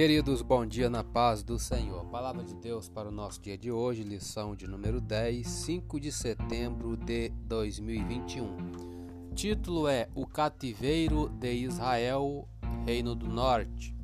[0.00, 2.06] Queridos, bom dia na paz do Senhor.
[2.06, 6.10] Palavra de Deus para o nosso dia de hoje, lição de número 10, 5 de
[6.10, 8.56] setembro de 2021.
[9.34, 12.48] Título é O Cativeiro de Israel,
[12.86, 13.94] Reino do Norte.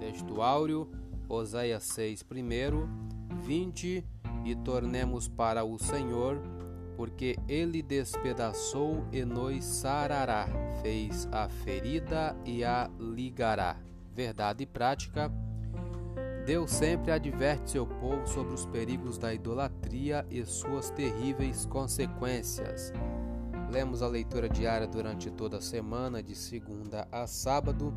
[0.00, 0.90] Texto áureo,
[1.28, 4.04] Oséias 6, 1, 20
[4.44, 6.42] E tornemos para o Senhor,
[6.96, 10.48] porque ele despedaçou e nos sarará,
[10.82, 13.76] fez a ferida e a ligará
[14.14, 15.30] verdade e prática,
[16.48, 22.92] Deus sempre adverte seu povo sobre os perigos da idolatria e suas terríveis consequências.
[23.70, 27.92] Lemos a leitura diária durante toda a semana, de segunda a sábado.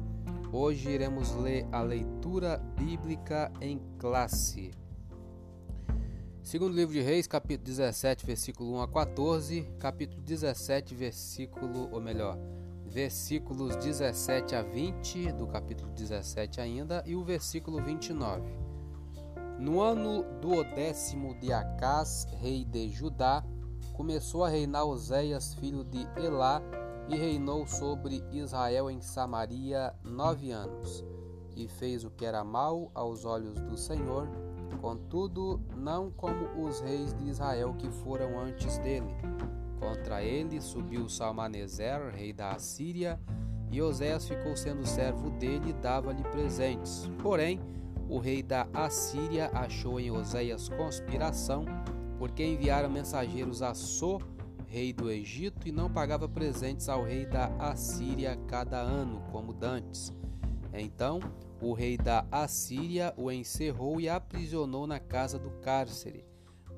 [0.51, 4.71] Hoje iremos ler a leitura bíblica em classe.
[6.43, 12.37] Segundo livro de Reis, capítulo 17, versículo 1 a 14, capítulo 17, versículo, ou melhor,
[12.91, 18.43] versículos 17 a 20 do capítulo 17 ainda e o versículo 29.
[19.57, 23.45] No ano do décimo de Acás, rei de Judá,
[23.93, 26.61] começou a reinar Oséias, filho de Elá,
[27.07, 31.05] e reinou sobre Israel em Samaria nove anos,
[31.55, 34.27] e fez o que era mal aos olhos do Senhor,
[34.81, 39.15] contudo, não como os reis de Israel que foram antes dele
[39.81, 43.19] Contra ele subiu Salmaneser, rei da Assíria,
[43.71, 47.09] e Oséias ficou sendo servo dele e dava-lhe presentes.
[47.19, 47.59] Porém,
[48.07, 51.65] o rei da Assíria achou em Oséias conspiração,
[52.19, 54.19] porque enviaram mensageiros a So,
[54.67, 60.13] rei do Egito, e não pagava presentes ao rei da Assíria cada ano, como dantes.
[60.71, 61.19] Então,
[61.59, 66.30] o rei da Assíria o encerrou e aprisionou na casa do cárcere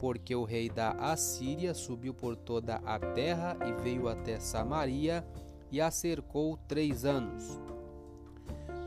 [0.04, 5.26] porque o rei da Assíria subiu por toda a terra e veio até Samaria
[5.72, 7.58] e a cercou três anos.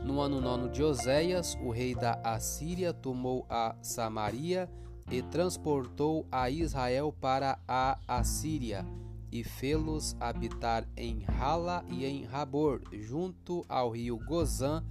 [0.03, 4.69] No ano nono de Oséias, o rei da Assíria tomou a Samaria
[5.09, 8.85] e transportou a Israel para a Assíria
[9.31, 14.83] e fê-los habitar em Hala e em Rabor, junto ao rio Gozã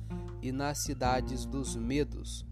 [0.42, 2.44] e nas cidades dos Medos.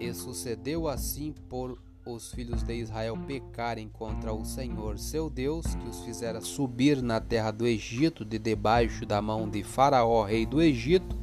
[0.00, 5.88] E sucedeu assim por os filhos de Israel pecarem contra o Senhor seu Deus, que
[5.88, 10.62] os fizera subir na terra do Egito, de debaixo da mão de Faraó, rei do
[10.62, 11.16] Egito,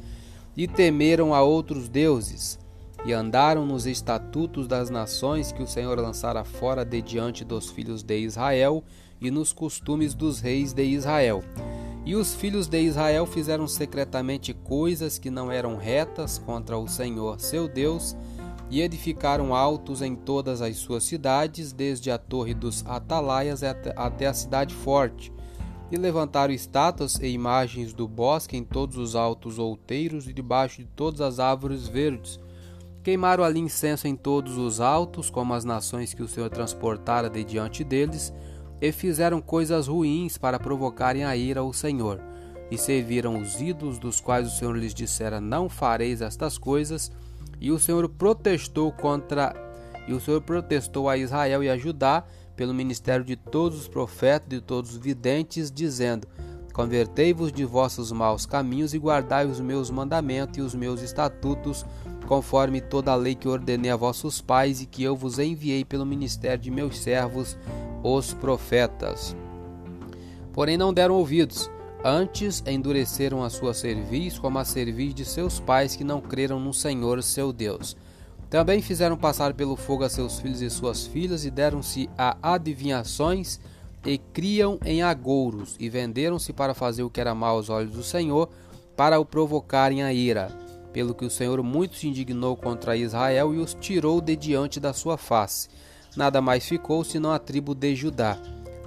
[0.54, 2.58] e temeram a outros deuses,
[3.06, 8.02] e andaram nos estatutos das nações que o Senhor lançara fora de diante dos filhos
[8.02, 8.84] de Israel,
[9.20, 11.42] e nos costumes dos reis de Israel.
[12.04, 17.40] E os filhos de Israel fizeram secretamente coisas que não eram retas contra o Senhor
[17.40, 18.14] seu Deus,
[18.74, 24.34] e edificaram altos em todas as suas cidades, desde a torre dos Atalaias até a
[24.34, 25.32] cidade forte,
[25.92, 30.88] e levantaram estátuas e imagens do bosque em todos os altos outeiros e debaixo de
[30.88, 32.40] todas as árvores verdes.
[33.04, 37.44] Queimaram ali incenso em todos os altos, como as nações que o Senhor transportara de
[37.44, 38.34] diante deles,
[38.80, 42.20] e fizeram coisas ruins para provocarem a ira ao Senhor.
[42.72, 47.12] E serviram os ídolos dos quais o Senhor lhes dissera: Não fareis estas coisas,
[47.60, 49.54] e o Senhor protestou contra
[50.06, 52.24] e o Senhor protestou a Israel e a Judá
[52.54, 56.28] pelo ministério de todos os profetas e de todos os videntes, dizendo:
[56.72, 61.86] Convertei-vos de vossos maus caminhos e guardai os meus mandamentos e os meus estatutos,
[62.26, 66.04] conforme toda a lei que ordenei a vossos pais e que eu vos enviei pelo
[66.06, 67.56] ministério de meus servos,
[68.02, 69.36] os profetas.
[70.52, 71.70] Porém não deram ouvidos,
[72.06, 76.74] Antes endureceram a sua cerviz como a cerviz de seus pais que não creram no
[76.74, 77.96] Senhor seu Deus.
[78.50, 83.58] Também fizeram passar pelo fogo a seus filhos e suas filhas e deram-se a adivinhações
[84.04, 88.02] e criam em agouros e venderam-se para fazer o que era mal aos olhos do
[88.02, 88.50] Senhor,
[88.94, 90.48] para o provocarem a ira.
[90.92, 94.92] Pelo que o Senhor muito se indignou contra Israel e os tirou de diante da
[94.92, 95.70] sua face.
[96.14, 98.38] Nada mais ficou senão a tribo de Judá.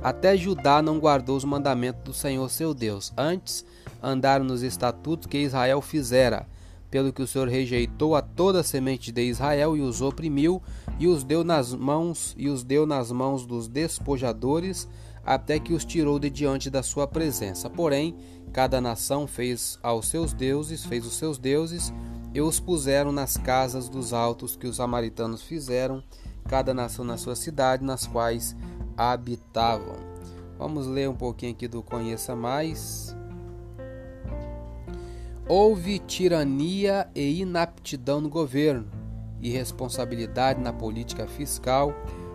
[0.02, 3.12] Até Judá não guardou os mandamentos do Senhor seu Deus.
[3.18, 3.66] Antes,
[4.02, 6.48] andaram nos estatutos que Israel fizera,
[6.90, 10.62] pelo que o Senhor rejeitou a toda a semente de Israel e os oprimiu
[11.00, 14.88] e os deu nas mãos e os deu nas mãos dos despojadores,
[15.26, 17.70] até que os tirou de diante da sua presença.
[17.70, 18.16] Porém,
[18.54, 21.92] cada nação fez aos seus deuses, fez os seus deuses
[22.34, 26.02] e os puseram nas casas dos altos que os samaritanos fizeram,
[26.48, 28.56] cada nação na sua cidade, nas quais
[28.98, 29.96] habitavam.
[30.58, 33.16] Vamos ler um pouquinho aqui do Conheça Mais.
[35.48, 38.88] Houve tirania e inaptidão no governo,
[39.40, 41.94] irresponsabilidade na política fiscal,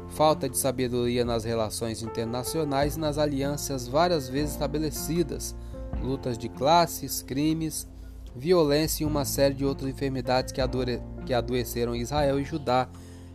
[0.09, 5.55] falta de sabedoria nas relações internacionais e nas alianças várias vezes estabelecidas,
[6.01, 7.87] lutas de classes, crimes,
[8.35, 12.89] violência e uma série de outras enfermidades que, adoeceram Israel e Judá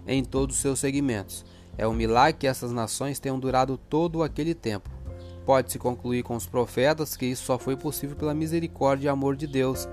[0.08, 1.46] em todos os seus segmentos.
[1.78, 4.90] É um milagre que essas nações tenham durado todo aquele tempo.
[5.46, 9.48] Pode-se concluir com os profetas que isso só foi possível pela misericórdia e amor de
[9.48, 9.88] Deus,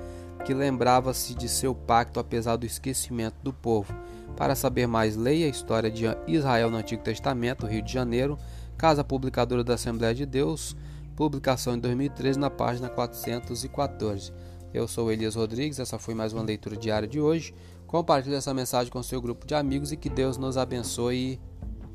[0.45, 3.95] que lembrava-se de seu pacto apesar do esquecimento do povo.
[4.37, 8.37] Para saber mais, leia a história de Israel no Antigo Testamento, Rio de Janeiro,
[8.77, 10.77] Casa Publicadora da Assembleia de Deus,
[11.15, 14.33] publicação em 2013 na página 414.
[14.73, 17.55] Eu sou Elias Rodrigues, essa foi mais uma leitura diária de hoje.
[17.87, 21.41] Compartilhe essa mensagem com seu grupo de amigos e que Deus nos abençoe.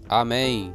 [0.09, 0.73] Amém.